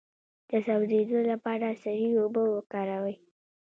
[0.49, 3.15] د سوځیدو لپاره سړې اوبه وکاروئ